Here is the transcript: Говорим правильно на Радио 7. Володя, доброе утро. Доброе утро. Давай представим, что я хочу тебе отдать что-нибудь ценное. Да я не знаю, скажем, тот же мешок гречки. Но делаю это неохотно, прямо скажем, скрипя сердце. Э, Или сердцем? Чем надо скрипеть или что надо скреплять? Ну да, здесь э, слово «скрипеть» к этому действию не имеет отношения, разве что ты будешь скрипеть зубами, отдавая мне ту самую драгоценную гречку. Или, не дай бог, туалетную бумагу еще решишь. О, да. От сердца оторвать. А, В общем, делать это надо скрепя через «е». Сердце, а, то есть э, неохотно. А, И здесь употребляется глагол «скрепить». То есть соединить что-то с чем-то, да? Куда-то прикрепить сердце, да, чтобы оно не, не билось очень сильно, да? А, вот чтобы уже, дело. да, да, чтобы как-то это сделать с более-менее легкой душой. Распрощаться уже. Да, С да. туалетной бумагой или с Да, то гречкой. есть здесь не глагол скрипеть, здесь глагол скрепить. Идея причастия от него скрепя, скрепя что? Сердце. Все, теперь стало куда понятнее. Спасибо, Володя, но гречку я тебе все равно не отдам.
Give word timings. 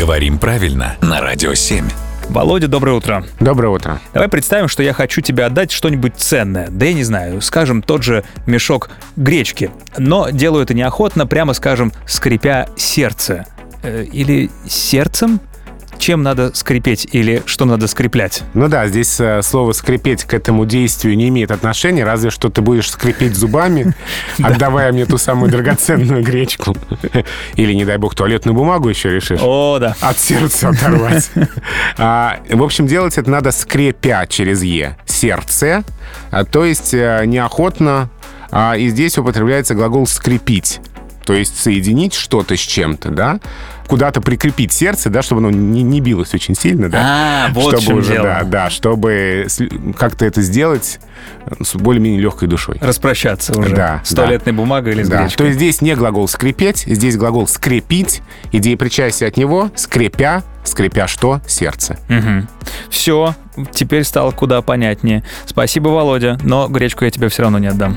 Говорим 0.00 0.38
правильно 0.38 0.96
на 1.02 1.20
Радио 1.20 1.52
7. 1.52 1.86
Володя, 2.30 2.68
доброе 2.68 2.92
утро. 2.96 3.22
Доброе 3.38 3.68
утро. 3.68 4.00
Давай 4.14 4.30
представим, 4.30 4.66
что 4.66 4.82
я 4.82 4.94
хочу 4.94 5.20
тебе 5.20 5.44
отдать 5.44 5.70
что-нибудь 5.70 6.14
ценное. 6.16 6.68
Да 6.70 6.86
я 6.86 6.94
не 6.94 7.04
знаю, 7.04 7.42
скажем, 7.42 7.82
тот 7.82 8.02
же 8.02 8.24
мешок 8.46 8.88
гречки. 9.16 9.70
Но 9.98 10.30
делаю 10.30 10.62
это 10.62 10.72
неохотно, 10.72 11.26
прямо 11.26 11.52
скажем, 11.52 11.92
скрипя 12.06 12.66
сердце. 12.78 13.44
Э, 13.82 14.02
Или 14.04 14.50
сердцем? 14.66 15.38
Чем 16.00 16.22
надо 16.22 16.54
скрипеть 16.54 17.06
или 17.12 17.42
что 17.44 17.66
надо 17.66 17.86
скреплять? 17.86 18.42
Ну 18.54 18.68
да, 18.68 18.88
здесь 18.88 19.20
э, 19.20 19.42
слово 19.42 19.72
«скрипеть» 19.72 20.24
к 20.24 20.32
этому 20.32 20.64
действию 20.64 21.14
не 21.14 21.28
имеет 21.28 21.50
отношения, 21.50 22.04
разве 22.04 22.30
что 22.30 22.48
ты 22.48 22.62
будешь 22.62 22.90
скрипеть 22.90 23.34
зубами, 23.34 23.92
отдавая 24.42 24.92
мне 24.92 25.04
ту 25.04 25.18
самую 25.18 25.52
драгоценную 25.52 26.24
гречку. 26.24 26.74
Или, 27.56 27.74
не 27.74 27.84
дай 27.84 27.98
бог, 27.98 28.14
туалетную 28.14 28.54
бумагу 28.56 28.88
еще 28.88 29.10
решишь. 29.10 29.40
О, 29.42 29.78
да. 29.78 29.94
От 30.00 30.18
сердца 30.18 30.70
оторвать. 30.70 31.30
А, 31.98 32.40
В 32.48 32.62
общем, 32.62 32.86
делать 32.86 33.18
это 33.18 33.30
надо 33.30 33.50
скрепя 33.50 34.26
через 34.26 34.62
«е». 34.62 34.96
Сердце, 35.04 35.84
а, 36.30 36.44
то 36.44 36.64
есть 36.64 36.94
э, 36.94 37.24
неохотно. 37.26 38.08
А, 38.50 38.74
И 38.74 38.88
здесь 38.88 39.18
употребляется 39.18 39.74
глагол 39.74 40.06
«скрепить». 40.06 40.80
То 41.30 41.34
есть 41.36 41.56
соединить 41.62 42.12
что-то 42.14 42.56
с 42.56 42.58
чем-то, 42.60 43.10
да? 43.10 43.38
Куда-то 43.86 44.20
прикрепить 44.20 44.72
сердце, 44.72 45.10
да, 45.10 45.22
чтобы 45.22 45.38
оно 45.42 45.52
не, 45.52 45.84
не 45.84 46.00
билось 46.00 46.34
очень 46.34 46.56
сильно, 46.56 46.88
да? 46.88 47.46
А, 47.46 47.52
вот 47.52 47.80
чтобы 47.80 48.00
уже, 48.00 48.14
дело. 48.14 48.24
да, 48.24 48.42
да, 48.42 48.68
чтобы 48.70 49.46
как-то 49.96 50.24
это 50.24 50.42
сделать 50.42 50.98
с 51.62 51.76
более-менее 51.76 52.20
легкой 52.20 52.48
душой. 52.48 52.78
Распрощаться 52.80 53.56
уже. 53.56 53.76
Да, 53.76 54.00
С 54.02 54.12
да. 54.12 54.22
туалетной 54.24 54.52
бумагой 54.54 54.94
или 54.94 55.04
с 55.04 55.08
Да, 55.08 55.18
то 55.18 55.22
гречкой. 55.22 55.46
есть 55.46 55.58
здесь 55.58 55.80
не 55.82 55.94
глагол 55.94 56.26
скрипеть, 56.26 56.78
здесь 56.78 57.16
глагол 57.16 57.46
скрепить. 57.46 58.22
Идея 58.50 58.76
причастия 58.76 59.26
от 59.28 59.36
него 59.36 59.70
скрепя, 59.76 60.42
скрепя 60.64 61.06
что? 61.06 61.40
Сердце. 61.46 61.96
Все, 62.88 63.36
теперь 63.72 64.02
стало 64.02 64.32
куда 64.32 64.62
понятнее. 64.62 65.22
Спасибо, 65.46 65.90
Володя, 65.90 66.40
но 66.42 66.66
гречку 66.66 67.04
я 67.04 67.12
тебе 67.12 67.28
все 67.28 67.42
равно 67.42 67.60
не 67.60 67.68
отдам. 67.68 67.94